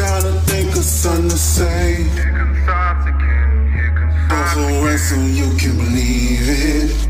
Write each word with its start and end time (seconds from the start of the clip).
trying 0.00 0.22
to 0.22 0.32
think 0.48 0.70
of 0.70 0.82
something 0.82 1.28
to 1.28 1.36
say. 1.36 1.94
Here 2.04 2.64
comes 2.66 3.06
again. 3.06 3.72
Here 3.72 3.94
comes 3.94 4.52
So 4.52 4.60
again. 4.64 4.82
when 4.82 4.98
so 4.98 5.16
you 5.16 5.56
can 5.58 5.76
believe 5.76 6.48
it. 6.48 7.08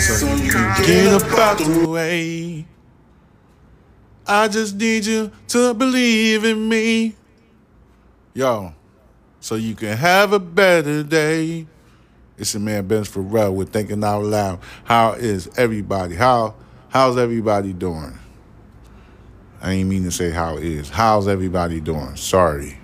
So 0.00 0.34
you 0.36 0.50
can 0.52 0.84
Get 0.86 1.06
up 1.14 1.38
out 1.38 1.58
the 1.58 1.88
way. 1.88 2.64
I 4.26 4.46
just 4.46 4.76
need 4.76 5.04
you 5.06 5.32
to 5.48 5.74
believe 5.74 6.44
in 6.44 6.68
me. 6.68 7.16
Yo, 8.34 8.72
so 9.40 9.56
you 9.56 9.74
can 9.74 9.96
have 9.96 10.32
a 10.32 10.38
better 10.38 11.02
day. 11.02 11.66
It's 12.36 12.54
your 12.54 12.60
man 12.62 12.86
Ben 12.86 13.02
Farel 13.02 13.52
with 13.54 13.72
Thinking 13.72 14.04
Out 14.04 14.22
Loud. 14.22 14.60
How 14.84 15.14
is 15.14 15.48
everybody? 15.56 16.14
How 16.14 16.54
how's 16.88 17.16
everybody 17.16 17.72
doing? 17.72 18.16
I 19.60 19.74
didn't 19.74 19.88
mean 19.88 20.04
to 20.04 20.10
say 20.10 20.30
how 20.30 20.56
it 20.56 20.64
is. 20.64 20.88
How's 20.88 21.26
everybody 21.26 21.80
doing? 21.80 22.14
Sorry. 22.14 22.78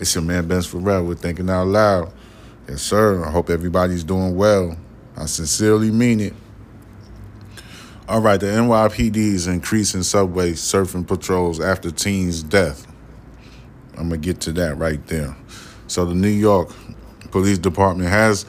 It's 0.00 0.14
your 0.14 0.24
man 0.24 0.48
Ben 0.48 0.62
Farel 0.62 1.04
with 1.04 1.20
Thinking 1.20 1.50
Out 1.50 1.66
Loud. 1.66 2.12
Yes, 2.68 2.82
sir. 2.82 3.24
I 3.24 3.30
hope 3.30 3.50
everybody's 3.50 4.02
doing 4.02 4.36
well. 4.36 4.76
I 5.16 5.26
sincerely 5.26 5.90
mean 5.90 6.20
it. 6.20 6.34
All 8.08 8.20
right, 8.20 8.38
the 8.38 8.46
NYPD 8.46 9.16
is 9.16 9.46
increasing 9.46 10.02
subway 10.02 10.52
surfing 10.52 11.06
patrols 11.06 11.60
after 11.60 11.90
teen's 11.90 12.42
death. 12.42 12.86
I'm 13.98 14.08
gonna 14.08 14.18
get 14.18 14.40
to 14.42 14.52
that 14.52 14.78
right 14.78 15.04
there. 15.08 15.36
So 15.88 16.04
the 16.04 16.14
New 16.14 16.28
York 16.28 16.72
Police 17.30 17.58
Department 17.58 18.08
has 18.08 18.46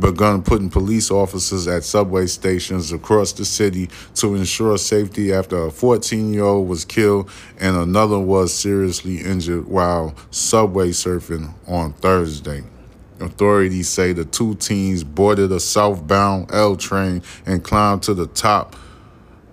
begun 0.00 0.42
putting 0.42 0.70
police 0.70 1.10
officers 1.10 1.68
at 1.68 1.84
subway 1.84 2.26
stations 2.26 2.92
across 2.92 3.32
the 3.32 3.44
city 3.44 3.88
to 4.14 4.34
ensure 4.34 4.76
safety 4.76 5.32
after 5.32 5.66
a 5.66 5.70
14-year-old 5.70 6.68
was 6.68 6.84
killed 6.84 7.30
and 7.58 7.76
another 7.76 8.18
was 8.18 8.52
seriously 8.52 9.18
injured 9.18 9.66
while 9.66 10.14
subway 10.30 10.90
surfing 10.90 11.54
on 11.66 11.92
Thursday. 11.94 12.62
Authorities 13.20 13.88
say 13.88 14.12
the 14.12 14.24
two 14.24 14.54
teens 14.54 15.02
boarded 15.02 15.50
a 15.50 15.58
southbound 15.58 16.50
L 16.52 16.76
train 16.76 17.22
and 17.46 17.62
climbed 17.64 18.02
to 18.04 18.14
the 18.14 18.26
top 18.28 18.76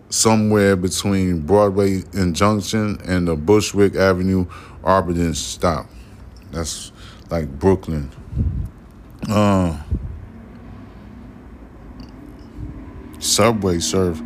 somewhere 0.09 0.75
between 0.75 1.41
Broadway 1.41 2.03
and 2.13 2.35
Junction 2.35 3.00
and 3.05 3.28
the 3.28 3.35
Bushwick 3.35 3.95
Avenue 3.95 4.45
Aberdeen 4.85 5.33
stop. 5.33 5.88
That's 6.52 6.91
like 7.30 7.50
Brooklyn. 7.59 8.11
Uh, 9.28 9.81
subway 13.26 13.80
surf. 13.80 14.22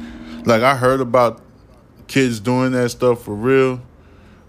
Like 0.46 0.62
I 0.62 0.76
heard 0.76 1.02
about 1.02 1.42
kids 2.08 2.40
doing 2.40 2.72
that 2.74 2.90
stuff 2.90 3.24
for 3.24 3.34
real, 3.34 3.82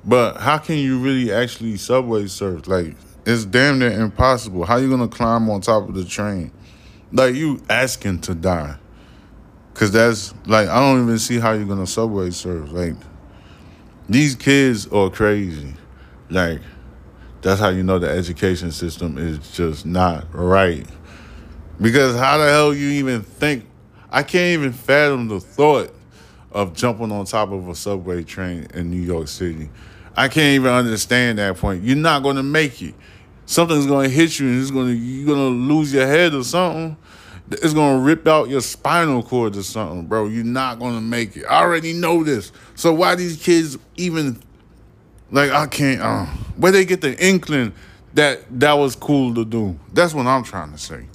but 0.04 0.38
how 0.38 0.58
can 0.58 0.76
you 0.76 0.98
really 0.98 1.32
actually 1.32 1.76
subway 1.76 2.26
surf? 2.26 2.66
Like 2.66 2.94
it's 3.26 3.44
damn 3.44 3.78
near 3.78 3.92
impossible. 3.92 4.64
How 4.64 4.76
you 4.76 4.90
gonna 4.90 5.08
climb 5.08 5.48
on 5.50 5.60
top 5.60 5.88
of 5.88 5.94
the 5.94 6.04
train? 6.04 6.52
Like 7.12 7.34
you 7.34 7.62
asking 7.68 8.20
to 8.22 8.34
die. 8.34 8.76
Cause 9.74 9.92
that's 9.92 10.34
like 10.46 10.68
I 10.68 10.78
don't 10.80 11.02
even 11.04 11.18
see 11.18 11.38
how 11.38 11.52
you're 11.52 11.66
gonna 11.66 11.86
subway 11.86 12.30
surf. 12.30 12.70
Like 12.72 12.94
these 14.08 14.34
kids 14.34 14.86
are 14.88 15.10
crazy. 15.10 15.74
Like 16.28 16.60
that's 17.42 17.60
how 17.60 17.68
you 17.68 17.82
know 17.82 17.98
the 17.98 18.08
education 18.08 18.72
system 18.72 19.16
is 19.16 19.38
just 19.52 19.86
not 19.86 20.26
right. 20.32 20.86
Because 21.80 22.16
how 22.16 22.36
the 22.36 22.44
hell 22.50 22.74
you 22.74 22.88
even 22.88 23.22
think? 23.22 23.69
I 24.10 24.22
can't 24.22 24.60
even 24.60 24.72
fathom 24.72 25.28
the 25.28 25.40
thought 25.40 25.94
of 26.52 26.74
jumping 26.74 27.12
on 27.12 27.24
top 27.26 27.52
of 27.52 27.68
a 27.68 27.74
subway 27.74 28.24
train 28.24 28.66
in 28.74 28.90
New 28.90 29.00
York 29.00 29.28
City. 29.28 29.70
I 30.16 30.28
can't 30.28 30.56
even 30.56 30.72
understand 30.72 31.38
that 31.38 31.56
point. 31.56 31.84
You're 31.84 31.96
not 31.96 32.22
gonna 32.22 32.42
make 32.42 32.82
it. 32.82 32.94
Something's 33.46 33.86
gonna 33.86 34.08
hit 34.08 34.38
you, 34.38 34.48
and 34.48 34.60
it's 34.60 34.70
gonna 34.70 34.92
you're 34.92 35.26
gonna 35.26 35.48
lose 35.48 35.92
your 35.92 36.06
head 36.06 36.34
or 36.34 36.42
something. 36.42 36.96
It's 37.52 37.74
gonna 37.74 38.00
rip 38.00 38.26
out 38.26 38.48
your 38.48 38.60
spinal 38.60 39.22
cord 39.22 39.56
or 39.56 39.62
something, 39.62 40.06
bro. 40.06 40.26
You're 40.26 40.44
not 40.44 40.78
gonna 40.78 41.00
make 41.00 41.36
it. 41.36 41.44
I 41.46 41.62
already 41.62 41.92
know 41.92 42.24
this. 42.24 42.52
So 42.74 42.92
why 42.92 43.14
these 43.14 43.42
kids 43.42 43.78
even 43.96 44.42
like 45.30 45.50
I 45.50 45.66
can't 45.66 46.00
uh, 46.00 46.26
where 46.56 46.72
they 46.72 46.84
get 46.84 47.00
the 47.00 47.16
inkling 47.24 47.72
that 48.14 48.40
that 48.60 48.72
was 48.74 48.96
cool 48.96 49.34
to 49.34 49.44
do? 49.44 49.78
That's 49.92 50.14
what 50.14 50.26
I'm 50.26 50.42
trying 50.42 50.72
to 50.72 50.78
say. 50.78 51.06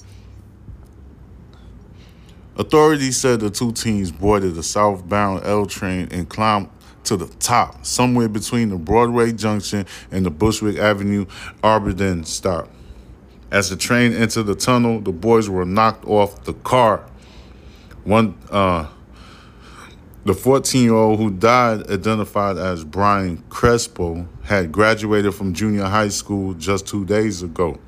Authorities 2.58 3.18
said 3.18 3.40
the 3.40 3.50
two 3.50 3.72
teens 3.72 4.10
boarded 4.10 4.56
a 4.56 4.62
southbound 4.62 5.44
L 5.44 5.66
train 5.66 6.08
and 6.10 6.26
climbed 6.26 6.70
to 7.04 7.16
the 7.16 7.26
top, 7.38 7.84
somewhere 7.84 8.28
between 8.28 8.70
the 8.70 8.76
Broadway 8.76 9.32
Junction 9.32 9.86
and 10.10 10.24
the 10.24 10.30
Bushwick 10.30 10.78
Avenue 10.78 11.26
Aberdeen 11.62 12.24
stop. 12.24 12.68
As 13.50 13.68
the 13.68 13.76
train 13.76 14.12
entered 14.12 14.44
the 14.44 14.54
tunnel, 14.54 15.00
the 15.00 15.12
boys 15.12 15.48
were 15.48 15.64
knocked 15.66 16.06
off 16.06 16.44
the 16.44 16.54
car. 16.54 17.06
One, 18.04 18.36
uh, 18.50 18.88
the 20.24 20.34
14 20.34 20.82
year 20.82 20.94
old 20.94 21.20
who 21.20 21.30
died, 21.30 21.88
identified 21.90 22.56
as 22.56 22.84
Brian 22.84 23.44
Crespo, 23.50 24.26
had 24.42 24.72
graduated 24.72 25.34
from 25.34 25.52
junior 25.54 25.84
high 25.84 26.08
school 26.08 26.54
just 26.54 26.88
two 26.88 27.04
days 27.04 27.42
ago. 27.42 27.78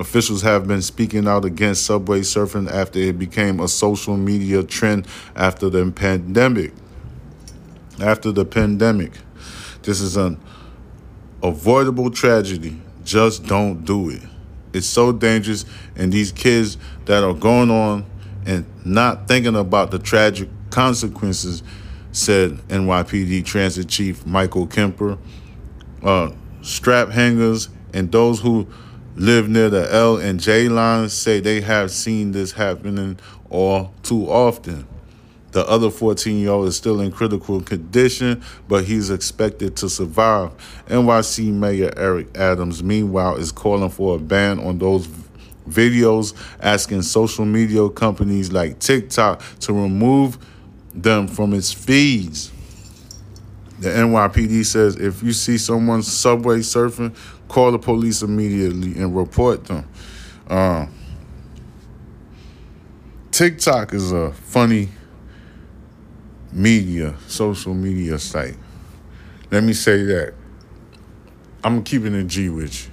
Officials 0.00 0.40
have 0.40 0.66
been 0.66 0.80
speaking 0.80 1.28
out 1.28 1.44
against 1.44 1.84
subway 1.84 2.20
surfing 2.20 2.70
after 2.70 2.98
it 2.98 3.18
became 3.18 3.60
a 3.60 3.68
social 3.68 4.16
media 4.16 4.62
trend 4.62 5.06
after 5.36 5.68
the 5.68 5.92
pandemic. 5.92 6.72
After 8.00 8.32
the 8.32 8.46
pandemic, 8.46 9.12
this 9.82 10.00
is 10.00 10.16
an 10.16 10.40
avoidable 11.42 12.10
tragedy. 12.10 12.80
Just 13.04 13.44
don't 13.44 13.84
do 13.84 14.08
it. 14.08 14.22
It's 14.72 14.86
so 14.86 15.12
dangerous, 15.12 15.66
and 15.96 16.10
these 16.10 16.32
kids 16.32 16.78
that 17.04 17.22
are 17.22 17.34
going 17.34 17.70
on 17.70 18.06
and 18.46 18.64
not 18.86 19.28
thinking 19.28 19.54
about 19.54 19.90
the 19.90 19.98
tragic 19.98 20.48
consequences, 20.70 21.62
said 22.12 22.52
NYPD 22.68 23.44
Transit 23.44 23.88
Chief 23.88 24.24
Michael 24.24 24.66
Kemper. 24.66 25.18
Uh, 26.02 26.30
strap 26.62 27.10
hangers 27.10 27.68
and 27.92 28.10
those 28.10 28.40
who 28.40 28.66
live 29.16 29.48
near 29.48 29.68
the 29.68 29.92
L 29.92 30.16
and 30.16 30.40
J 30.40 30.68
lines 30.68 31.12
say 31.12 31.40
they 31.40 31.60
have 31.60 31.90
seen 31.90 32.32
this 32.32 32.52
happening 32.52 33.18
all 33.48 33.92
too 34.02 34.30
often. 34.30 34.86
The 35.52 35.66
other 35.66 35.90
14 35.90 36.38
year 36.38 36.50
old 36.50 36.68
is 36.68 36.76
still 36.76 37.00
in 37.00 37.10
critical 37.10 37.60
condition, 37.60 38.42
but 38.68 38.84
he's 38.84 39.10
expected 39.10 39.76
to 39.78 39.88
survive. 39.88 40.52
NYC 40.86 41.52
Mayor 41.52 41.92
Eric 41.96 42.36
Adams, 42.36 42.84
meanwhile, 42.84 43.36
is 43.36 43.50
calling 43.50 43.90
for 43.90 44.16
a 44.16 44.18
ban 44.18 44.60
on 44.60 44.78
those 44.78 45.08
videos, 45.68 46.34
asking 46.60 47.02
social 47.02 47.44
media 47.44 47.88
companies 47.88 48.52
like 48.52 48.78
TikTok 48.78 49.42
to 49.60 49.72
remove 49.72 50.38
them 50.94 51.26
from 51.26 51.52
its 51.52 51.72
feeds. 51.72 52.52
The 53.80 53.88
NYPD 53.88 54.66
says 54.66 54.96
if 54.96 55.22
you 55.22 55.32
see 55.32 55.56
someone 55.56 56.02
subway 56.02 56.58
surfing, 56.58 57.16
call 57.50 57.72
the 57.72 57.78
police 57.78 58.22
immediately 58.22 59.00
and 59.00 59.14
report 59.14 59.64
them. 59.64 59.86
Uh, 60.48 60.86
TikTok 63.30 63.92
is 63.92 64.12
a 64.12 64.32
funny 64.32 64.88
media, 66.52 67.14
social 67.26 67.74
media 67.74 68.18
site. 68.18 68.56
Let 69.50 69.64
me 69.64 69.72
say 69.72 70.04
that. 70.04 70.34
I'm 71.62 71.82
keeping 71.82 72.14
it 72.14 72.26
G 72.26 72.48
with 72.48 72.86
you. 72.86 72.90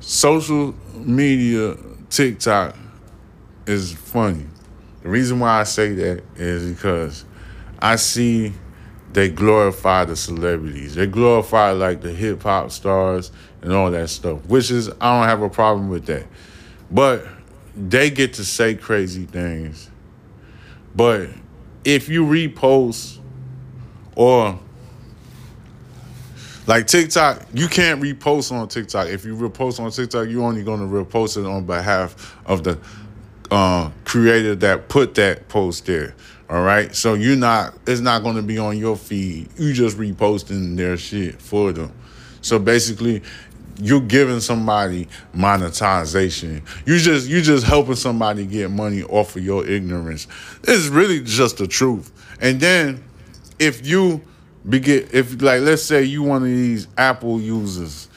Social 0.00 0.74
media, 0.94 1.76
TikTok 2.10 2.76
is 3.66 3.92
funny. 3.92 4.44
The 5.02 5.08
reason 5.08 5.40
why 5.40 5.60
I 5.60 5.64
say 5.64 5.94
that 5.94 6.22
is 6.36 6.72
because 6.72 7.24
I 7.78 7.96
see 7.96 8.52
they 9.16 9.30
glorify 9.30 10.04
the 10.04 10.14
celebrities. 10.14 10.94
They 10.94 11.06
glorify 11.06 11.70
like 11.70 12.02
the 12.02 12.12
hip 12.12 12.42
hop 12.42 12.70
stars 12.70 13.32
and 13.62 13.72
all 13.72 13.90
that 13.90 14.10
stuff, 14.10 14.44
which 14.44 14.70
is 14.70 14.90
I 15.00 15.18
don't 15.18 15.26
have 15.26 15.40
a 15.40 15.48
problem 15.48 15.88
with 15.88 16.04
that. 16.04 16.26
But 16.90 17.26
they 17.74 18.10
get 18.10 18.34
to 18.34 18.44
say 18.44 18.74
crazy 18.74 19.24
things. 19.24 19.88
But 20.94 21.30
if 21.82 22.10
you 22.10 22.26
repost 22.26 23.20
or 24.16 24.58
like 26.66 26.86
TikTok, 26.86 27.40
you 27.54 27.68
can't 27.68 28.02
repost 28.02 28.52
on 28.52 28.68
TikTok. 28.68 29.08
If 29.08 29.24
you 29.24 29.34
repost 29.34 29.80
on 29.80 29.90
TikTok, 29.92 30.28
you're 30.28 30.44
only 30.44 30.62
going 30.62 30.80
to 30.80 30.94
repost 30.94 31.38
it 31.38 31.46
on 31.46 31.64
behalf 31.64 32.36
of 32.44 32.64
the 32.64 32.78
uh, 33.50 33.90
creator 34.04 34.54
that 34.56 34.90
put 34.90 35.14
that 35.14 35.48
post 35.48 35.86
there. 35.86 36.14
All 36.48 36.62
right, 36.62 36.94
so 36.94 37.14
you're 37.14 37.36
not. 37.36 37.74
It's 37.86 38.00
not 38.00 38.22
going 38.22 38.36
to 38.36 38.42
be 38.42 38.58
on 38.58 38.78
your 38.78 38.96
feed. 38.96 39.48
You 39.56 39.72
just 39.72 39.98
reposting 39.98 40.76
their 40.76 40.96
shit 40.96 41.42
for 41.42 41.72
them. 41.72 41.92
So 42.40 42.60
basically, 42.60 43.22
you're 43.80 44.00
giving 44.00 44.40
somebody 44.40 45.08
monetization. 45.34 46.62
You 46.84 46.98
just 46.98 47.28
you 47.28 47.42
just 47.42 47.66
helping 47.66 47.96
somebody 47.96 48.46
get 48.46 48.70
money 48.70 49.02
off 49.02 49.34
of 49.36 49.44
your 49.44 49.66
ignorance. 49.66 50.28
It's 50.62 50.86
really 50.86 51.20
just 51.20 51.58
the 51.58 51.66
truth. 51.66 52.12
And 52.40 52.60
then 52.60 53.02
if 53.58 53.86
you 53.86 54.22
begin 54.68 55.08
if 55.12 55.40
like 55.42 55.62
let's 55.62 55.82
say 55.82 56.02
you 56.02 56.22
one 56.22 56.42
of 56.42 56.48
these 56.48 56.86
Apple 56.96 57.40
users, 57.40 58.08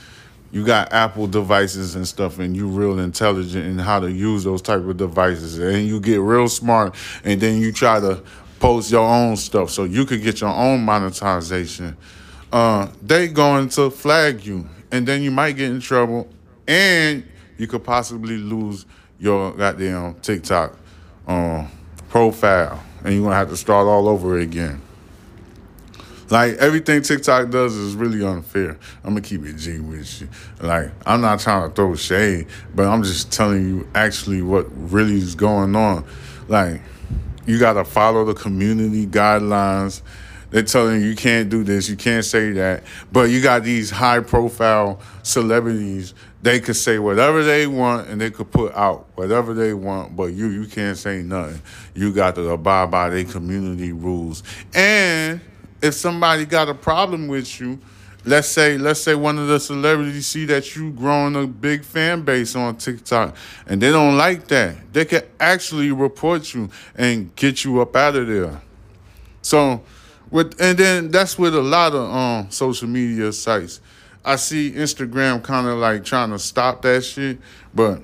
you 0.51 0.66
got 0.66 0.92
Apple 0.92 1.28
devices 1.28 1.96
and 1.96 2.07
stuff, 2.07 2.40
and 2.40 2.56
you 2.56 2.68
real 2.68 3.00
intelligent 3.00 3.66
in 3.66 3.78
how 3.78 4.00
to 4.00 4.12
use 4.12 4.44
those 4.44 4.62
type 4.62 4.81
of 4.81 4.98
devices, 4.98 5.57
and 5.60 5.88
you 5.88 6.00
get 6.00 6.19
real 6.19 6.48
smart, 6.48 6.96
and 7.24 7.40
then 7.40 7.62
you 7.62 7.72
try 7.72 8.00
to 8.00 8.24
post 8.60 8.92
your 8.92 9.07
own 9.07 9.38
stuff 9.38 9.69
so 9.69 9.84
you 9.84 10.06
could 10.06 10.22
get 10.22 10.42
your 10.42 10.50
own 10.50 10.84
monetization. 10.84 11.96
Uh, 12.51 12.88
they 13.01 13.28
going 13.28 13.69
to 13.69 13.90
flag 13.90 14.44
you, 14.44 14.68
and 14.92 15.07
then 15.07 15.22
you 15.22 15.31
might 15.31 15.54
get 15.54 15.69
in 15.69 15.80
trouble, 15.80 16.28
and 16.68 17.24
you 17.57 17.68
could 17.68 17.84
possibly 17.84 18.38
lose 18.38 18.86
your 19.19 19.51
goddamn 19.51 20.16
TikTok 20.16 20.75
um, 21.28 21.68
profile, 22.10 22.84
and 23.04 23.13
you're 23.13 23.24
gonna 23.24 23.36
have 23.36 23.50
to 23.50 23.57
start 23.57 23.86
all 23.86 24.07
over 24.07 24.40
again. 24.40 24.81
Like 26.29 26.57
everything 26.57 27.01
TikTok 27.01 27.49
does 27.49 27.75
is 27.75 27.95
really 27.95 28.23
unfair. 28.23 28.77
I'm 29.03 29.11
gonna 29.11 29.21
keep 29.21 29.43
it 29.45 29.55
G 29.57 29.79
with 29.79 30.21
you. 30.21 30.29
Like 30.61 30.91
I'm 31.05 31.21
not 31.21 31.39
trying 31.39 31.67
to 31.67 31.75
throw 31.75 31.95
shade, 31.95 32.47
but 32.75 32.85
I'm 32.87 33.03
just 33.03 33.31
telling 33.31 33.67
you 33.67 33.87
actually 33.95 34.41
what 34.41 34.67
really 34.69 35.15
is 35.15 35.33
going 35.35 35.75
on. 35.75 36.05
Like 36.47 36.81
you 37.45 37.59
gotta 37.59 37.83
follow 37.83 38.25
the 38.25 38.35
community 38.35 39.07
guidelines. 39.07 40.03
They're 40.51 40.63
telling 40.63 41.01
you 41.01 41.09
you 41.09 41.15
can't 41.15 41.49
do 41.49 41.63
this, 41.63 41.89
you 41.89 41.95
can't 41.95 42.25
say 42.25 42.51
that. 42.53 42.83
But 43.11 43.29
you 43.29 43.41
got 43.41 43.63
these 43.63 43.89
high 43.91 44.19
profile 44.19 44.99
celebrities, 45.21 46.15
they 46.41 46.59
could 46.59 46.75
say 46.75 46.97
whatever 46.99 47.43
they 47.43 47.67
want 47.67 48.07
and 48.07 48.19
they 48.19 48.31
could 48.31 48.51
put 48.51 48.73
out 48.75 49.07
whatever 49.15 49.53
they 49.53 49.73
want, 49.73 50.15
but 50.15 50.33
you 50.33 50.47
you 50.49 50.67
can't 50.67 50.97
say 50.97 51.21
nothing. 51.21 51.61
You 51.93 52.13
got 52.13 52.35
to 52.35 52.49
abide 52.49 52.91
by 52.91 53.09
their 53.09 53.25
community 53.25 53.91
rules. 53.93 54.43
And 54.73 55.41
if 55.81 55.93
somebody 55.93 56.45
got 56.45 56.69
a 56.69 56.73
problem 56.73 57.27
with 57.27 57.59
you, 57.59 57.79
let's 58.25 58.47
say 58.47 58.77
let's 58.77 59.01
say 59.01 59.15
one 59.15 59.37
of 59.37 59.47
the 59.47 59.59
celebrities 59.59 60.27
see 60.27 60.45
that 60.45 60.75
you 60.75 60.91
growing 60.91 61.35
a 61.35 61.47
big 61.47 61.83
fan 61.83 62.21
base 62.21 62.55
on 62.55 62.75
TikTok 62.75 63.35
and 63.67 63.81
they 63.81 63.91
don't 63.91 64.17
like 64.17 64.47
that, 64.47 64.93
they 64.93 65.05
can 65.05 65.23
actually 65.39 65.91
report 65.91 66.53
you 66.53 66.69
and 66.95 67.33
get 67.35 67.63
you 67.63 67.81
up 67.81 67.95
out 67.95 68.15
of 68.15 68.27
there. 68.27 68.61
So 69.41 69.81
with 70.29 70.59
and 70.61 70.77
then 70.77 71.11
that's 71.11 71.37
with 71.37 71.55
a 71.55 71.61
lot 71.61 71.93
of 71.93 72.09
um 72.09 72.51
social 72.51 72.87
media 72.87 73.31
sites. 73.31 73.81
I 74.23 74.35
see 74.35 74.71
Instagram 74.71 75.41
kind 75.41 75.67
of 75.67 75.77
like 75.77 76.03
trying 76.03 76.31
to 76.31 76.39
stop 76.39 76.81
that 76.81 77.03
shit, 77.03 77.39
but 77.73 78.01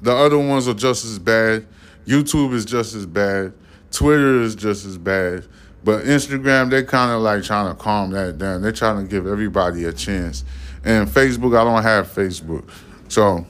the 0.00 0.12
other 0.12 0.38
ones 0.38 0.66
are 0.68 0.74
just 0.74 1.04
as 1.04 1.18
bad. 1.18 1.66
YouTube 2.06 2.54
is 2.54 2.64
just 2.64 2.94
as 2.94 3.06
bad. 3.06 3.52
Twitter 3.90 4.40
is 4.40 4.54
just 4.54 4.84
as 4.84 4.98
bad. 4.98 5.46
But 5.84 6.04
Instagram, 6.04 6.70
they 6.70 6.82
kind 6.82 7.12
of 7.12 7.20
like 7.20 7.44
trying 7.44 7.68
to 7.68 7.80
calm 7.80 8.10
that 8.12 8.38
down. 8.38 8.62
They're 8.62 8.72
trying 8.72 9.04
to 9.04 9.08
give 9.08 9.26
everybody 9.26 9.84
a 9.84 9.92
chance. 9.92 10.42
And 10.82 11.06
Facebook, 11.06 11.58
I 11.58 11.62
don't 11.62 11.82
have 11.82 12.08
Facebook. 12.08 12.68
So, 13.08 13.46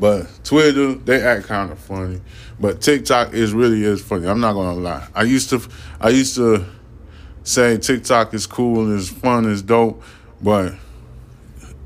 but 0.00 0.26
Twitter, 0.42 0.94
they 0.94 1.22
act 1.22 1.46
kind 1.46 1.70
of 1.70 1.78
funny. 1.78 2.22
But 2.58 2.80
TikTok 2.80 3.34
is 3.34 3.52
really 3.52 3.84
is 3.84 4.00
funny. 4.00 4.26
I'm 4.26 4.40
not 4.40 4.54
gonna 4.54 4.78
lie. 4.78 5.06
I 5.14 5.24
used 5.24 5.50
to, 5.50 5.60
I 6.00 6.08
used 6.08 6.34
to 6.36 6.64
say 7.42 7.76
TikTok 7.76 8.34
is 8.34 8.46
cool 8.46 8.94
it's 8.96 9.08
fun, 9.08 9.50
it's 9.50 9.62
dope, 9.62 10.02
but 10.42 10.74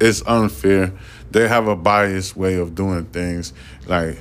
it's 0.00 0.22
unfair. 0.26 0.92
They 1.30 1.46
have 1.48 1.68
a 1.68 1.76
biased 1.76 2.36
way 2.36 2.54
of 2.54 2.74
doing 2.74 3.06
things. 3.06 3.52
Like, 3.86 4.18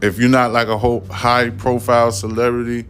if 0.00 0.18
you're 0.18 0.28
not 0.28 0.52
like 0.52 0.68
a 0.68 0.78
whole 0.78 1.04
high 1.06 1.50
profile 1.50 2.12
celebrity, 2.12 2.86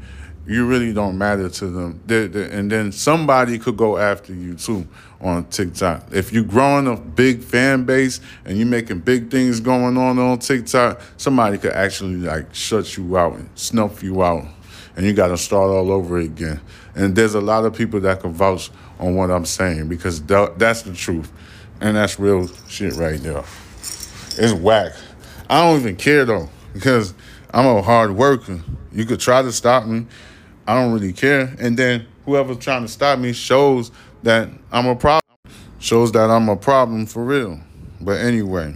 you 0.46 0.64
really 0.66 0.92
don't 0.92 1.18
matter 1.18 1.48
to 1.48 1.66
them. 1.66 2.00
They, 2.06 2.28
they, 2.28 2.50
and 2.50 2.70
then 2.70 2.92
somebody 2.92 3.58
could 3.58 3.76
go 3.76 3.98
after 3.98 4.32
you 4.32 4.54
too 4.54 4.86
on 5.20 5.44
TikTok. 5.46 6.04
If 6.12 6.32
you're 6.32 6.44
growing 6.44 6.86
a 6.86 6.96
big 6.96 7.42
fan 7.42 7.84
base 7.84 8.20
and 8.44 8.56
you're 8.56 8.66
making 8.66 9.00
big 9.00 9.30
things 9.30 9.60
going 9.60 9.96
on 9.96 10.18
on 10.18 10.38
TikTok, 10.38 11.00
somebody 11.16 11.58
could 11.58 11.72
actually 11.72 12.16
like 12.16 12.54
shut 12.54 12.96
you 12.96 13.16
out 13.16 13.34
and 13.34 13.48
snuff 13.56 14.02
you 14.02 14.22
out, 14.22 14.46
and 14.96 15.04
you 15.04 15.12
got 15.12 15.28
to 15.28 15.36
start 15.36 15.70
all 15.70 15.90
over 15.90 16.18
again. 16.18 16.60
And 16.94 17.16
there's 17.16 17.34
a 17.34 17.40
lot 17.40 17.64
of 17.64 17.74
people 17.74 18.00
that 18.00 18.20
can 18.20 18.32
vouch 18.32 18.70
on 18.98 19.16
what 19.16 19.30
I'm 19.30 19.44
saying 19.44 19.88
because 19.88 20.20
th- 20.20 20.50
that's 20.58 20.82
the 20.82 20.94
truth, 20.94 21.30
and 21.80 21.96
that's 21.96 22.20
real 22.20 22.48
shit 22.68 22.94
right 22.94 23.20
there. 23.20 23.44
It's 24.38 24.52
whack. 24.52 24.92
I 25.50 25.62
don't 25.62 25.80
even 25.80 25.96
care 25.96 26.24
though 26.24 26.48
because 26.72 27.14
I'm 27.52 27.66
a 27.66 27.82
hard 27.82 28.12
worker. 28.12 28.60
You 28.92 29.04
could 29.06 29.20
try 29.20 29.42
to 29.42 29.50
stop 29.50 29.86
me. 29.86 30.06
I 30.66 30.74
don't 30.74 30.92
really 30.92 31.12
care. 31.12 31.54
And 31.58 31.76
then 31.76 32.06
whoever's 32.24 32.58
trying 32.58 32.82
to 32.82 32.88
stop 32.88 33.18
me 33.18 33.32
shows 33.32 33.90
that 34.22 34.48
I'm 34.72 34.86
a 34.86 34.96
problem. 34.96 35.22
Shows 35.78 36.12
that 36.12 36.30
I'm 36.30 36.48
a 36.48 36.56
problem 36.56 37.06
for 37.06 37.24
real. 37.24 37.60
But 38.00 38.20
anyway, 38.20 38.74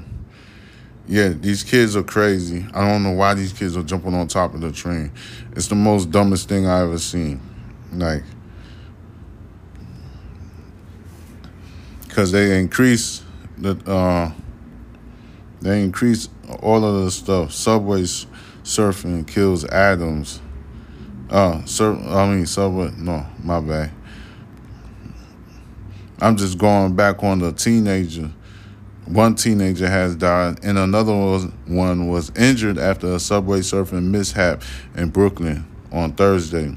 yeah, 1.08 1.28
these 1.28 1.64
kids 1.64 1.96
are 1.96 2.02
crazy. 2.02 2.64
I 2.72 2.86
don't 2.88 3.02
know 3.02 3.12
why 3.12 3.34
these 3.34 3.52
kids 3.52 3.76
are 3.76 3.82
jumping 3.82 4.14
on 4.14 4.28
top 4.28 4.54
of 4.54 4.60
the 4.60 4.70
train. 4.70 5.10
It's 5.52 5.66
the 5.66 5.74
most 5.74 6.10
dumbest 6.10 6.48
thing 6.48 6.66
I 6.66 6.82
ever 6.82 6.98
seen. 6.98 7.40
Like, 7.92 8.22
because 12.06 12.30
they 12.30 12.58
increase 12.60 13.24
the 13.58 13.76
uh, 13.90 14.32
they 15.60 15.82
increase 15.82 16.28
all 16.62 16.84
of 16.84 17.04
the 17.04 17.10
stuff. 17.10 17.52
Subways 17.52 18.26
surfing 18.62 19.26
kills 19.26 19.64
Adams. 19.64 20.40
Uh, 21.30 21.64
sir, 21.64 21.94
I 21.94 22.34
mean 22.34 22.44
Subway. 22.44 22.90
No, 22.96 23.24
my 23.42 23.60
bad. 23.60 23.92
I'm 26.20 26.36
just 26.36 26.58
going 26.58 26.96
back 26.96 27.22
on 27.22 27.38
the 27.38 27.52
teenager. 27.52 28.30
One 29.06 29.36
teenager 29.36 29.88
has 29.88 30.16
died, 30.16 30.58
and 30.64 30.76
another 30.76 31.12
one 31.66 32.08
was 32.08 32.30
injured 32.36 32.78
after 32.78 33.14
a 33.14 33.20
subway 33.20 33.60
surfing 33.60 34.10
mishap 34.10 34.62
in 34.96 35.10
Brooklyn 35.10 35.66
on 35.92 36.12
Thursday. 36.12 36.76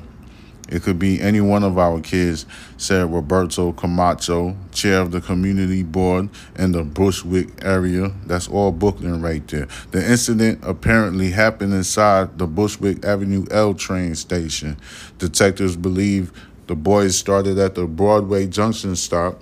It 0.74 0.82
could 0.82 0.98
be 0.98 1.22
any 1.22 1.40
one 1.40 1.64
of 1.64 1.78
our 1.78 2.02
kids, 2.02 2.48
said 2.78 3.14
Roberto 3.14 3.74
Camacho, 3.74 4.58
chair 4.72 5.02
of 5.02 5.12
the 5.12 5.22
community 5.22 5.84
board 5.84 6.30
in 6.58 6.72
the 6.72 6.84
Bushwick 6.84 7.64
area. 7.64 8.12
That's 8.26 8.48
all 8.48 8.72
Brooklyn 8.72 9.22
right 9.22 9.48
there. 9.50 9.68
The 9.92 10.04
incident 10.04 10.62
apparently 10.64 11.30
happened 11.30 11.74
inside 11.74 12.40
the 12.40 12.48
Bushwick 12.48 13.06
Avenue 13.06 13.46
L 13.52 13.76
train 13.76 14.16
station. 14.16 14.78
Detectives 15.20 15.76
believe 15.76 16.32
the 16.66 16.76
boys 16.76 17.16
started 17.16 17.60
at 17.60 17.76
the 17.76 17.86
Broadway 17.86 18.48
Junction 18.48 18.96
stop. 18.96 19.40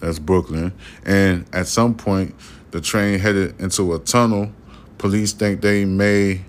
That's 0.00 0.18
Brooklyn. 0.18 0.72
And 1.06 1.46
at 1.52 1.68
some 1.68 1.94
point, 1.94 2.34
the 2.72 2.80
train 2.80 3.20
headed 3.20 3.60
into 3.60 3.94
a 3.94 4.00
tunnel. 4.00 4.50
Police 4.98 5.34
think 5.34 5.60
they 5.60 5.84
made 5.84 6.44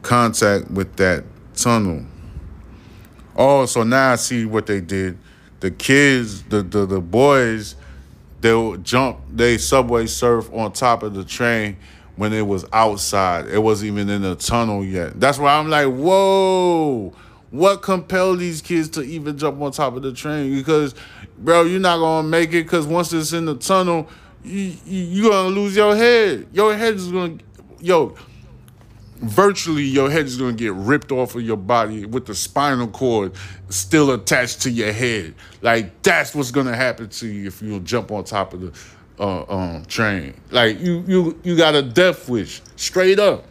contact 0.00 0.70
with 0.70 0.96
that 0.96 1.24
tunnel. 1.54 2.06
Oh, 3.36 3.66
so 3.66 3.82
now 3.82 4.12
I 4.12 4.16
see 4.16 4.46
what 4.46 4.66
they 4.66 4.80
did. 4.80 5.18
The 5.60 5.70
kids, 5.70 6.42
the 6.44 6.62
the, 6.62 6.86
the 6.86 7.00
boys, 7.00 7.76
they'll 8.40 8.76
jump, 8.78 9.18
they 9.30 9.58
subway 9.58 10.06
surf 10.06 10.50
on 10.52 10.72
top 10.72 11.02
of 11.02 11.14
the 11.14 11.24
train 11.24 11.76
when 12.16 12.32
it 12.32 12.46
was 12.46 12.64
outside. 12.72 13.46
It 13.46 13.58
wasn't 13.58 13.92
even 13.92 14.08
in 14.08 14.22
the 14.22 14.36
tunnel 14.36 14.84
yet. 14.84 15.20
That's 15.20 15.38
why 15.38 15.54
I'm 15.54 15.68
like, 15.68 15.88
whoa. 15.88 17.12
What 17.50 17.80
compelled 17.82 18.40
these 18.40 18.60
kids 18.60 18.88
to 18.90 19.02
even 19.02 19.38
jump 19.38 19.60
on 19.60 19.70
top 19.70 19.96
of 19.96 20.02
the 20.02 20.12
train? 20.12 20.54
Because, 20.54 20.94
bro, 21.38 21.62
you're 21.62 21.80
not 21.80 21.98
gonna 21.98 22.26
make 22.26 22.50
it. 22.50 22.64
Because 22.64 22.86
once 22.86 23.12
it's 23.12 23.32
in 23.32 23.44
the 23.44 23.54
tunnel, 23.54 24.08
you, 24.42 24.74
you 24.84 25.02
you're 25.04 25.30
gonna 25.30 25.48
lose 25.48 25.76
your 25.76 25.94
head. 25.94 26.48
Your 26.52 26.74
head 26.74 26.94
is 26.94 27.10
gonna, 27.10 27.38
yo, 27.80 28.16
virtually 29.18 29.84
your 29.84 30.10
head 30.10 30.26
is 30.26 30.36
going 30.36 30.56
to 30.56 30.64
get 30.64 30.72
ripped 30.74 31.12
off 31.12 31.34
of 31.34 31.42
your 31.42 31.56
body 31.56 32.04
with 32.04 32.26
the 32.26 32.34
spinal 32.34 32.88
cord 32.88 33.32
still 33.68 34.12
attached 34.12 34.62
to 34.62 34.70
your 34.70 34.92
head. 34.92 35.34
Like 35.62 36.02
that's 36.02 36.34
what's 36.34 36.50
going 36.50 36.66
to 36.66 36.76
happen 36.76 37.08
to 37.08 37.26
you 37.26 37.46
if 37.46 37.62
you 37.62 37.80
jump 37.80 38.10
on 38.10 38.24
top 38.24 38.54
of 38.54 38.60
the 38.60 38.72
uh, 39.18 39.44
um, 39.48 39.84
train. 39.86 40.34
Like 40.50 40.80
you 40.80 41.04
you 41.06 41.40
you 41.42 41.56
got 41.56 41.74
a 41.74 41.82
death 41.82 42.28
wish 42.28 42.62
straight 42.76 43.18
up. 43.18 43.44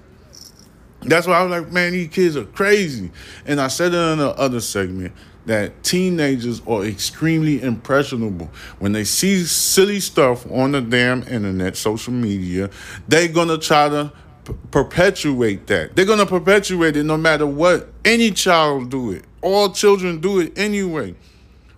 That's 1.02 1.28
why 1.28 1.40
I 1.40 1.44
was 1.44 1.52
like, 1.52 1.72
man, 1.72 1.92
these 1.94 2.10
kids 2.10 2.36
are 2.36 2.46
crazy. 2.46 3.12
And 3.46 3.62
I 3.62 3.68
said 3.68 3.94
it 3.94 3.98
in 3.98 4.18
the 4.18 4.32
other 4.32 4.60
segment 4.60 5.14
that 5.46 5.84
teenagers 5.84 6.62
are 6.66 6.84
extremely 6.84 7.62
impressionable. 7.62 8.50
When 8.80 8.92
they 8.92 9.04
see 9.04 9.44
silly 9.44 10.00
stuff 10.00 10.50
on 10.52 10.72
the 10.72 10.82
damn 10.82 11.22
internet, 11.24 11.78
social 11.78 12.14
media, 12.14 12.70
they're 13.08 13.28
gonna 13.28 13.58
try 13.60 13.90
to 13.90 14.12
perpetuate 14.72 15.68
that. 15.68 15.96
They're 15.96 16.06
gonna 16.06 16.26
perpetuate 16.26 16.96
it 16.96 17.04
no 17.04 17.18
matter 17.18 17.48
what. 17.48 17.90
Any 18.04 18.32
child 18.32 18.90
do 18.90 19.12
it. 19.12 19.26
All 19.42 19.70
children 19.72 20.20
do 20.20 20.40
it 20.40 20.58
anyway. 20.58 21.16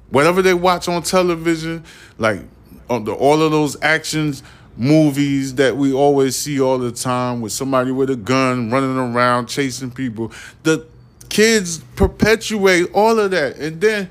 Whatever 0.09 0.41
they 0.41 0.53
watch 0.53 0.87
on 0.87 1.03
television, 1.03 1.83
like 2.17 2.41
all 2.89 3.41
of 3.41 3.51
those 3.51 3.81
actions 3.81 4.43
movies 4.77 5.55
that 5.55 5.75
we 5.75 5.91
always 5.91 6.35
see 6.35 6.61
all 6.61 6.77
the 6.77 6.91
time 6.91 7.41
with 7.41 7.51
somebody 7.51 7.91
with 7.91 8.09
a 8.09 8.15
gun 8.15 8.69
running 8.69 8.97
around 8.97 9.47
chasing 9.47 9.91
people. 9.91 10.31
The 10.63 10.85
kids 11.29 11.79
perpetuate 11.95 12.89
all 12.93 13.19
of 13.19 13.31
that. 13.31 13.57
And 13.57 13.81
then 13.81 14.09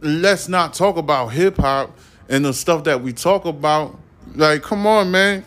let's 0.00 0.48
not 0.48 0.74
talk 0.74 0.96
about 0.96 1.28
hip 1.28 1.56
hop 1.56 1.96
and 2.28 2.44
the 2.44 2.52
stuff 2.52 2.84
that 2.84 3.02
we 3.02 3.12
talk 3.12 3.44
about. 3.44 3.98
Like, 4.34 4.62
come 4.62 4.86
on, 4.86 5.10
man. 5.10 5.44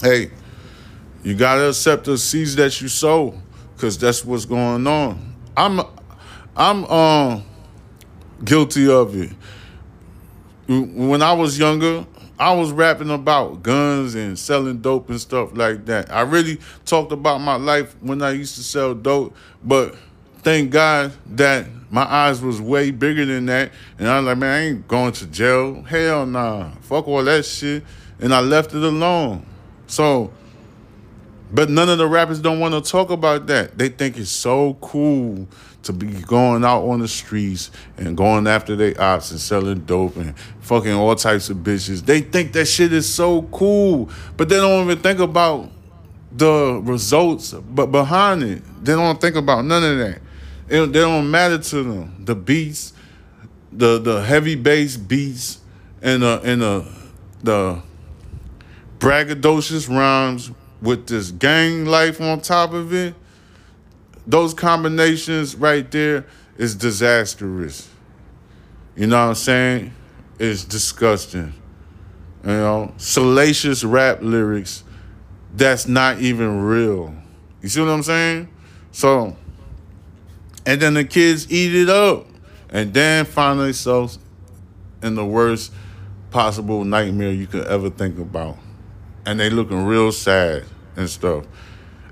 Hey, 0.00 0.30
you 1.22 1.34
gotta 1.34 1.68
accept 1.68 2.04
the 2.04 2.16
seeds 2.18 2.56
that 2.56 2.80
you 2.80 2.88
sow, 2.88 3.34
cause 3.76 3.98
that's 3.98 4.24
what's 4.24 4.44
going 4.44 4.86
on. 4.86 5.34
I'm, 5.56 5.80
I'm 6.56 6.84
um 6.86 7.44
guilty 8.44 8.90
of 8.90 9.16
it. 9.16 9.32
When 10.68 11.22
I 11.22 11.32
was 11.32 11.58
younger, 11.58 12.06
I 12.38 12.52
was 12.52 12.70
rapping 12.70 13.10
about 13.10 13.62
guns 13.62 14.14
and 14.14 14.38
selling 14.38 14.80
dope 14.80 15.10
and 15.10 15.20
stuff 15.20 15.56
like 15.56 15.86
that. 15.86 16.12
I 16.12 16.20
really 16.20 16.60
talked 16.84 17.10
about 17.10 17.40
my 17.40 17.56
life 17.56 17.96
when 18.00 18.22
I 18.22 18.30
used 18.30 18.54
to 18.56 18.62
sell 18.62 18.94
dope, 18.94 19.34
but 19.64 19.96
thank 20.42 20.70
God 20.70 21.12
that 21.34 21.66
my 21.90 22.02
eyes 22.02 22.40
was 22.40 22.60
way 22.60 22.90
bigger 22.90 23.24
than 23.24 23.46
that. 23.46 23.72
And 23.98 24.08
I 24.08 24.18
was 24.18 24.26
like, 24.26 24.38
man, 24.38 24.50
I 24.50 24.66
ain't 24.66 24.88
going 24.88 25.12
to 25.12 25.26
jail. 25.26 25.82
Hell 25.82 26.26
nah. 26.26 26.70
Fuck 26.82 27.08
all 27.08 27.24
that 27.24 27.44
shit. 27.44 27.82
And 28.20 28.32
I 28.32 28.40
left 28.40 28.74
it 28.74 28.82
alone. 28.82 29.44
So, 29.86 30.32
but 31.52 31.70
none 31.70 31.88
of 31.88 31.98
the 31.98 32.06
rappers 32.06 32.40
don't 32.40 32.60
want 32.60 32.74
to 32.74 32.90
talk 32.90 33.10
about 33.10 33.46
that. 33.46 33.78
They 33.78 33.88
think 33.88 34.18
it's 34.18 34.30
so 34.30 34.74
cool 34.80 35.48
to 35.84 35.92
be 35.92 36.08
going 36.22 36.64
out 36.64 36.82
on 36.82 37.00
the 37.00 37.08
streets 37.08 37.70
and 37.96 38.16
going 38.16 38.46
after 38.46 38.76
their 38.76 39.00
ops 39.00 39.30
and 39.30 39.40
selling 39.40 39.80
dope 39.80 40.16
and 40.16 40.38
fucking 40.60 40.92
all 40.92 41.14
types 41.14 41.48
of 41.48 41.58
bitches. 41.58 42.04
They 42.04 42.20
think 42.20 42.52
that 42.52 42.66
shit 42.66 42.92
is 42.92 43.12
so 43.12 43.42
cool, 43.42 44.10
but 44.36 44.48
they 44.48 44.56
don't 44.56 44.84
even 44.84 44.98
think 44.98 45.20
about 45.20 45.70
the 46.32 46.80
results 46.84 47.52
but 47.52 47.86
behind 47.86 48.42
it. 48.42 48.62
They 48.84 48.92
don't 48.92 49.20
think 49.20 49.36
about 49.36 49.64
none 49.64 49.82
of 49.82 49.98
that. 49.98 50.20
It, 50.68 50.92
they 50.92 51.00
don't 51.00 51.30
matter 51.30 51.58
to 51.58 51.82
them. 51.82 52.24
The 52.24 52.34
beats, 52.34 52.92
the 53.72 53.98
the 53.98 54.22
heavy 54.22 54.54
bass 54.54 54.98
beats, 54.98 55.60
and 56.02 56.22
the 56.22 56.40
and 56.44 56.60
the 56.60 56.86
the 57.42 57.82
braggadocious 58.98 59.88
rhymes 59.88 60.50
with 60.80 61.06
this 61.06 61.30
gang 61.30 61.84
life 61.84 62.20
on 62.20 62.40
top 62.40 62.72
of 62.72 62.92
it 62.92 63.14
those 64.28 64.52
combinations 64.52 65.56
right 65.56 65.90
there 65.90 66.26
is 66.58 66.74
disastrous. 66.74 67.88
You 68.94 69.06
know 69.06 69.16
what 69.16 69.28
I'm 69.30 69.34
saying? 69.34 69.94
It's 70.38 70.64
disgusting. 70.64 71.54
You 72.44 72.50
know, 72.50 72.94
salacious 72.98 73.84
rap 73.84 74.18
lyrics 74.20 74.84
that's 75.54 75.88
not 75.88 76.20
even 76.20 76.60
real. 76.60 77.14
You 77.62 77.70
see 77.70 77.80
what 77.80 77.88
I'm 77.88 78.02
saying? 78.02 78.48
So, 78.92 79.34
and 80.66 80.80
then 80.80 80.92
the 80.92 81.04
kids 81.04 81.50
eat 81.50 81.74
it 81.74 81.88
up 81.88 82.26
and 82.68 82.92
then 82.92 83.24
find 83.24 83.58
themselves 83.58 84.18
in 85.02 85.14
the 85.14 85.24
worst 85.24 85.72
possible 86.30 86.84
nightmare 86.84 87.32
you 87.32 87.46
could 87.46 87.66
ever 87.66 87.88
think 87.88 88.18
about. 88.18 88.58
And 89.28 89.38
they 89.38 89.50
looking 89.50 89.84
real 89.84 90.10
sad 90.10 90.64
and 90.96 91.06
stuff. 91.06 91.44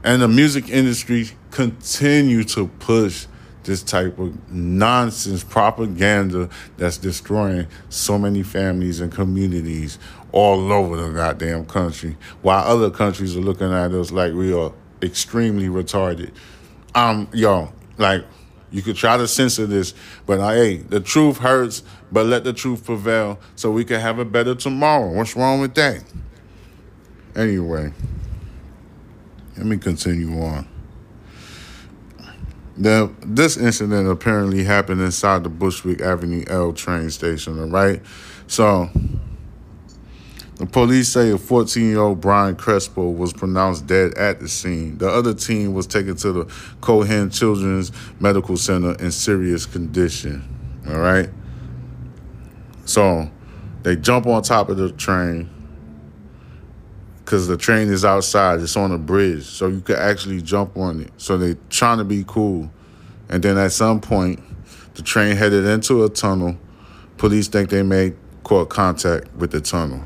And 0.04 0.20
the 0.20 0.28
music 0.28 0.68
industry 0.68 1.30
continue 1.50 2.44
to 2.44 2.66
push 2.66 3.26
this 3.64 3.82
type 3.82 4.18
of 4.18 4.52
nonsense 4.52 5.42
propaganda 5.42 6.50
that's 6.76 6.98
destroying 6.98 7.68
so 7.88 8.18
many 8.18 8.42
families 8.42 9.00
and 9.00 9.10
communities 9.10 9.98
all 10.30 10.70
over 10.70 10.94
the 10.94 11.10
goddamn 11.10 11.64
country, 11.64 12.18
while 12.42 12.62
other 12.66 12.90
countries 12.90 13.34
are 13.34 13.40
looking 13.40 13.72
at 13.72 13.92
us 13.92 14.12
like 14.12 14.34
we 14.34 14.52
are 14.52 14.74
extremely 15.00 15.68
retarded. 15.68 16.32
Um, 16.94 17.28
yo, 17.32 17.72
like 17.96 18.26
you 18.70 18.82
could 18.82 18.96
try 18.96 19.16
to 19.16 19.26
censor 19.26 19.64
this, 19.64 19.94
but 20.26 20.38
uh, 20.38 20.50
hey, 20.50 20.76
the 20.76 21.00
truth 21.00 21.38
hurts, 21.38 21.82
but 22.12 22.26
let 22.26 22.44
the 22.44 22.52
truth 22.52 22.84
prevail 22.84 23.40
so 23.54 23.70
we 23.70 23.86
can 23.86 24.02
have 24.02 24.18
a 24.18 24.24
better 24.26 24.54
tomorrow. 24.54 25.10
What's 25.10 25.34
wrong 25.34 25.62
with 25.62 25.74
that? 25.76 26.04
Anyway, 27.36 27.92
let 29.58 29.66
me 29.66 29.76
continue 29.76 30.40
on. 30.42 30.66
Now, 32.78 33.10
this 33.20 33.58
incident 33.58 34.08
apparently 34.08 34.64
happened 34.64 35.02
inside 35.02 35.44
the 35.44 35.50
Bushwick 35.50 36.00
Avenue 36.00 36.44
L 36.46 36.72
train 36.72 37.10
station, 37.10 37.60
all 37.60 37.66
right? 37.66 38.00
So, 38.46 38.88
the 40.54 40.64
police 40.64 41.10
say 41.10 41.30
a 41.30 41.36
14 41.36 41.84
year 41.84 42.00
old 42.00 42.22
Brian 42.22 42.56
Crespo 42.56 43.10
was 43.10 43.34
pronounced 43.34 43.86
dead 43.86 44.14
at 44.14 44.40
the 44.40 44.48
scene. 44.48 44.96
The 44.96 45.08
other 45.08 45.34
teen 45.34 45.74
was 45.74 45.86
taken 45.86 46.16
to 46.16 46.32
the 46.32 46.44
Cohen 46.80 47.28
Children's 47.28 47.92
Medical 48.18 48.56
Center 48.56 48.94
in 48.94 49.10
serious 49.10 49.66
condition, 49.66 50.82
all 50.88 51.00
right? 51.00 51.28
So, 52.86 53.30
they 53.82 53.96
jump 53.96 54.26
on 54.26 54.42
top 54.42 54.70
of 54.70 54.78
the 54.78 54.90
train 54.92 55.50
because 57.26 57.48
the 57.48 57.56
train 57.56 57.88
is 57.88 58.04
outside. 58.04 58.60
It's 58.60 58.76
on 58.76 58.92
a 58.92 58.98
bridge, 58.98 59.42
so 59.42 59.66
you 59.66 59.80
could 59.80 59.96
actually 59.96 60.40
jump 60.40 60.76
on 60.76 61.00
it. 61.00 61.10
So 61.16 61.36
they're 61.36 61.58
trying 61.70 61.98
to 61.98 62.04
be 62.04 62.24
cool. 62.24 62.70
And 63.28 63.42
then 63.42 63.58
at 63.58 63.72
some 63.72 64.00
point, 64.00 64.40
the 64.94 65.02
train 65.02 65.34
headed 65.34 65.64
into 65.64 66.04
a 66.04 66.08
tunnel. 66.08 66.56
Police 67.16 67.48
think 67.48 67.68
they 67.68 67.82
made 67.82 68.14
caught 68.44 68.68
contact 68.68 69.34
with 69.34 69.50
the 69.50 69.60
tunnel. 69.60 70.04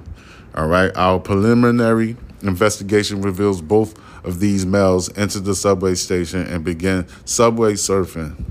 All 0.54 0.66
right. 0.66 0.90
Our 0.96 1.20
preliminary 1.20 2.16
investigation 2.40 3.20
reveals 3.20 3.60
both 3.60 3.94
of 4.24 4.40
these 4.40 4.64
males 4.64 5.14
entered 5.18 5.44
the 5.44 5.54
subway 5.54 5.96
station 5.96 6.46
and 6.46 6.64
began 6.64 7.06
subway 7.26 7.74
surfing. 7.74 8.42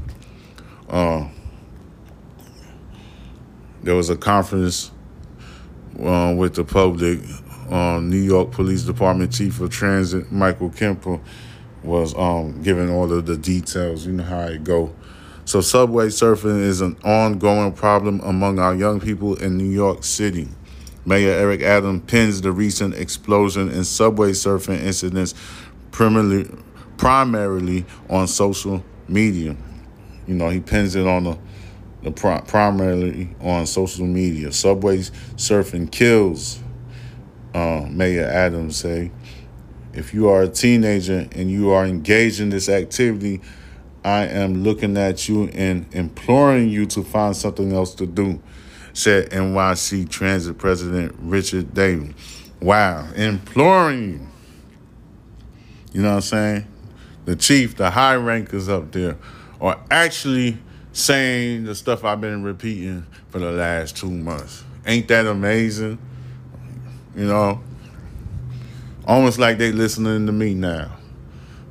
Uh, 0.87 1.27
there 3.81 3.95
was 3.95 4.11
a 4.11 4.15
conference 4.15 4.91
uh, 5.99 6.35
with 6.37 6.53
the 6.53 6.63
public 6.63 7.19
um, 7.69 8.09
New 8.09 8.17
York 8.17 8.51
Police 8.51 8.83
Department 8.83 9.31
Chief 9.31 9.59
of 9.59 9.69
Transit 9.69 10.31
Michael 10.31 10.69
Kemper 10.69 11.19
was 11.83 12.15
um, 12.15 12.61
giving 12.61 12.89
all 12.89 13.11
of 13.11 13.25
the 13.25 13.37
details. 13.37 14.05
You 14.05 14.13
know 14.13 14.23
how 14.23 14.41
it 14.41 14.63
go. 14.63 14.93
So 15.45 15.61
subway 15.61 16.07
surfing 16.07 16.59
is 16.59 16.81
an 16.81 16.95
ongoing 17.03 17.73
problem 17.73 18.19
among 18.21 18.59
our 18.59 18.75
young 18.75 18.99
people 18.99 19.35
in 19.35 19.57
New 19.57 19.69
York 19.69 20.03
City. 20.03 20.47
Mayor 21.05 21.31
Eric 21.31 21.61
Adams 21.61 22.03
pins 22.05 22.41
the 22.41 22.51
recent 22.51 22.93
explosion 22.93 23.69
in 23.69 23.83
subway 23.83 24.31
surfing 24.31 24.79
incidents 24.79 25.33
primarily, 25.91 26.49
primarily 26.97 27.85
on 28.09 28.27
social 28.27 28.83
media. 29.07 29.55
You 30.27 30.35
know, 30.35 30.49
he 30.49 30.59
pins 30.59 30.95
it 30.95 31.07
on 31.07 31.23
the, 31.23 31.37
the 32.03 32.11
primarily 32.11 33.35
on 33.41 33.65
social 33.65 34.05
media. 34.05 34.51
Subway 34.51 34.99
surfing 34.99 35.91
kills 35.91 36.59
uh, 37.53 37.85
Mayor 37.89 38.25
Adams 38.25 38.77
say, 38.77 39.11
if 39.93 40.13
you 40.13 40.29
are 40.29 40.43
a 40.43 40.47
teenager 40.47 41.27
and 41.31 41.49
you 41.49 41.71
are 41.71 41.85
engaged 41.85 42.39
in 42.39 42.49
this 42.49 42.69
activity, 42.69 43.41
I 44.03 44.25
am 44.25 44.63
looking 44.63 44.97
at 44.97 45.27
you 45.27 45.49
and 45.49 45.85
imploring 45.93 46.69
you 46.69 46.85
to 46.87 47.03
find 47.03 47.35
something 47.35 47.73
else 47.73 47.93
to 47.95 48.05
do, 48.05 48.41
said 48.93 49.31
NYC 49.31 50.09
Transit 50.09 50.57
President 50.57 51.15
Richard 51.19 51.73
Davis. 51.73 52.13
Wow, 52.61 53.07
imploring 53.15 54.11
you. 54.11 54.27
You 55.91 56.01
know 56.03 56.09
what 56.09 56.15
I'm 56.15 56.21
saying? 56.21 56.67
The 57.25 57.35
chief, 57.35 57.75
the 57.75 57.89
high 57.89 58.15
rankers 58.15 58.69
up 58.69 58.91
there 58.91 59.17
are 59.59 59.79
actually 59.89 60.57
saying 60.93 61.65
the 61.65 61.75
stuff 61.75 62.03
I've 62.03 62.21
been 62.21 62.43
repeating 62.43 63.05
for 63.29 63.39
the 63.39 63.51
last 63.51 63.97
two 63.97 64.09
months. 64.09 64.63
Ain't 64.85 65.07
that 65.09 65.25
amazing? 65.25 65.99
You 67.19 67.25
know, 67.25 67.59
almost 69.05 69.39
like 69.39 69.57
they 69.57 69.73
listening 69.73 70.25
to 70.25 70.31
me 70.31 70.53
now. 70.53 70.95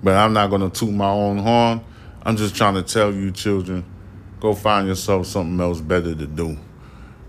But 0.02 0.14
I'm 0.14 0.34
not 0.34 0.50
gonna 0.50 0.68
toot 0.68 0.92
my 0.92 1.08
own 1.08 1.38
horn. 1.38 1.80
I'm 2.22 2.36
just 2.36 2.54
trying 2.54 2.74
to 2.74 2.82
tell 2.82 3.14
you, 3.14 3.30
children, 3.30 3.82
go 4.40 4.52
find 4.52 4.86
yourself 4.86 5.26
something 5.26 5.58
else 5.58 5.80
better 5.80 6.14
to 6.14 6.26
do. 6.26 6.58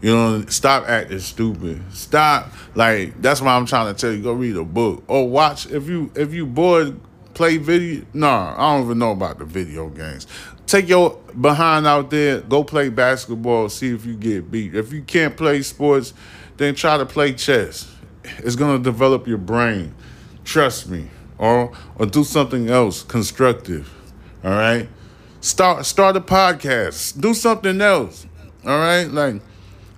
You 0.01 0.13
know, 0.13 0.45
stop 0.49 0.89
acting 0.89 1.19
stupid. 1.19 1.81
Stop 1.93 2.51
like 2.75 3.21
that's 3.21 3.39
why 3.39 3.55
I'm 3.55 3.65
trying 3.65 3.95
to 3.95 3.97
tell 3.97 4.11
you. 4.11 4.21
Go 4.21 4.33
read 4.33 4.57
a 4.57 4.65
book 4.65 5.01
or 5.07 5.29
watch 5.29 5.67
if 5.67 5.87
you 5.87 6.11
if 6.13 6.33
you 6.33 6.45
bored. 6.45 6.99
Play 7.35 7.55
video. 7.55 8.05
Nah, 8.13 8.53
I 8.57 8.75
don't 8.75 8.83
even 8.83 8.99
know 8.99 9.11
about 9.11 9.39
the 9.39 9.45
video 9.45 9.87
games. 9.87 10.27
Take 10.67 10.89
your 10.89 11.17
behind 11.39 11.87
out 11.87 12.09
there. 12.09 12.41
Go 12.41 12.65
play 12.65 12.89
basketball. 12.89 13.69
See 13.69 13.93
if 13.93 14.05
you 14.05 14.15
get 14.15 14.51
beat. 14.51 14.75
If 14.75 14.91
you 14.91 15.03
can't 15.03 15.37
play 15.37 15.61
sports, 15.61 16.13
then 16.57 16.75
try 16.75 16.97
to 16.97 17.05
play 17.05 17.31
chess. 17.31 17.89
It's 18.37 18.55
gonna 18.55 18.79
develop 18.79 19.27
your 19.27 19.37
brain. 19.37 19.93
Trust 20.43 20.89
me. 20.89 21.09
Or 21.37 21.71
or 21.95 22.05
do 22.05 22.23
something 22.23 22.69
else 22.69 23.03
constructive. 23.03 23.91
All 24.43 24.51
right? 24.51 24.87
Start 25.41 25.85
start 25.85 26.15
a 26.17 26.21
podcast. 26.21 27.19
Do 27.19 27.33
something 27.33 27.81
else. 27.81 28.25
All 28.65 28.77
right? 28.77 29.05
Like 29.05 29.41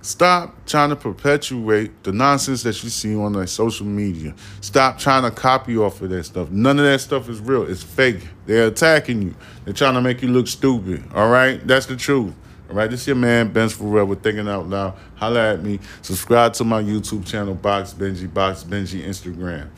Stop 0.02 0.66
trying 0.66 0.90
to 0.90 0.96
perpetuate 0.96 2.02
the 2.02 2.10
nonsense 2.10 2.64
that 2.64 2.82
you 2.82 2.90
see 2.90 3.14
on 3.14 3.34
like 3.34 3.46
social 3.46 3.86
media. 3.86 4.34
Stop 4.60 4.98
trying 4.98 5.22
to 5.22 5.30
copy 5.30 5.76
off 5.76 6.02
of 6.02 6.10
that 6.10 6.24
stuff. 6.24 6.50
None 6.50 6.80
of 6.80 6.84
that 6.84 7.00
stuff 7.00 7.28
is 7.28 7.38
real. 7.38 7.62
It's 7.62 7.84
fake. 7.84 8.26
They're 8.46 8.66
attacking 8.66 9.22
you. 9.22 9.34
They're 9.64 9.72
trying 9.72 9.94
to 9.94 10.00
make 10.00 10.20
you 10.20 10.26
look 10.26 10.48
stupid. 10.48 11.04
All 11.14 11.30
right? 11.30 11.64
That's 11.64 11.86
the 11.86 11.94
truth. 11.94 12.34
All 12.72 12.78
right, 12.78 12.90
this 12.90 13.02
is 13.02 13.08
your 13.08 13.16
man 13.16 13.52
Benz 13.52 13.74
Farel 13.74 14.06
with 14.06 14.22
Thinking 14.22 14.48
Out 14.48 14.66
Loud. 14.66 14.94
Holla 15.16 15.52
at 15.52 15.62
me. 15.62 15.78
Subscribe 16.00 16.54
to 16.54 16.64
my 16.64 16.82
YouTube 16.82 17.26
channel, 17.26 17.54
Box 17.54 17.92
Benji, 17.92 18.32
Box 18.32 18.64
Benji, 18.64 19.04
Instagram. 19.04 19.68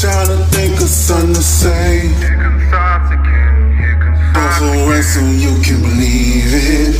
Trying 0.00 0.26
to 0.28 0.42
think 0.56 0.80
of 0.80 0.88
something 0.88 1.34
to 1.34 1.42
say. 1.42 2.00
Here 2.00 2.70
comes 2.70 3.12
again. 3.12 3.76
Here 3.76 4.00
comes 4.00 4.36
Also, 4.38 4.72
again. 4.72 5.02
so 5.02 5.20
you 5.20 5.62
can 5.62 5.82
believe 5.82 6.54
it. 6.54 6.96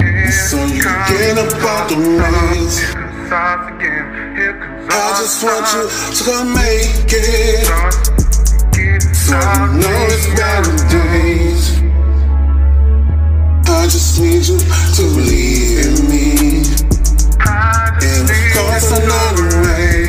Here 0.00 0.32
So 0.32 0.64
you 0.64 0.80
comes 0.80 1.10
get 1.10 1.36
about 1.36 1.90
the 1.90 1.96
race. 1.96 2.78
Here 2.80 3.28
comes 3.28 3.76
again. 3.76 4.36
Here 4.38 4.58
comes 4.58 4.88
I 4.90 5.20
just 5.20 5.44
want 5.44 5.66
you 5.74 5.84
to 6.24 6.44
make 6.46 7.12
it. 7.12 8.27
So. 8.78 9.36
I 9.36 9.66
know 9.76 10.06
it's 10.08 10.26
better 10.38 10.76
days. 10.88 11.82
I 13.68 13.84
just 13.84 14.20
need 14.20 14.46
you 14.46 14.58
to 14.58 15.02
believe 15.14 15.78
in 15.86 16.08
me. 16.08 16.62
And 17.40 18.30
of 18.30 18.40
course, 18.54 18.90
another 18.92 19.48
way. 19.62 20.07